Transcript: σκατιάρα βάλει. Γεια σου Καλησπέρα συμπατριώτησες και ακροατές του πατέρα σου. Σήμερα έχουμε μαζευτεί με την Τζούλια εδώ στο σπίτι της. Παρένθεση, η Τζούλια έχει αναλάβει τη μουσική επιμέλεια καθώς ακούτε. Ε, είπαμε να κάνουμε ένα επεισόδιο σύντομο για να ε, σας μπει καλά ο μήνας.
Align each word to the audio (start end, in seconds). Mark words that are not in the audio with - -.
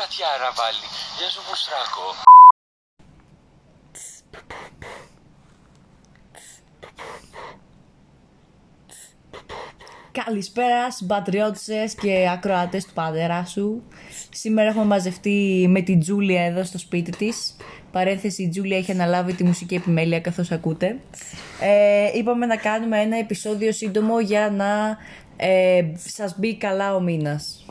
σκατιάρα 0.00 0.52
βάλει. 0.56 0.86
Γεια 1.18 1.28
σου 1.30 1.42
Καλησπέρα 10.12 10.90
συμπατριώτησες 10.90 11.94
και 11.94 12.28
ακροατές 12.32 12.84
του 12.84 12.92
πατέρα 12.92 13.44
σου. 13.44 13.82
Σήμερα 14.30 14.68
έχουμε 14.68 14.84
μαζευτεί 14.84 15.66
με 15.68 15.80
την 15.80 16.00
Τζούλια 16.00 16.44
εδώ 16.44 16.64
στο 16.64 16.78
σπίτι 16.78 17.10
της. 17.10 17.56
Παρένθεση, 17.92 18.42
η 18.42 18.48
Τζούλια 18.48 18.76
έχει 18.76 18.90
αναλάβει 18.90 19.34
τη 19.34 19.44
μουσική 19.44 19.74
επιμέλεια 19.74 20.20
καθώς 20.20 20.50
ακούτε. 20.50 21.00
Ε, 21.60 22.18
είπαμε 22.18 22.46
να 22.46 22.56
κάνουμε 22.56 23.00
ένα 23.00 23.16
επεισόδιο 23.16 23.72
σύντομο 23.72 24.20
για 24.20 24.50
να 24.50 24.96
ε, 25.36 25.84
σας 25.96 26.34
μπει 26.38 26.56
καλά 26.56 26.94
ο 26.94 27.00
μήνας. 27.00 27.64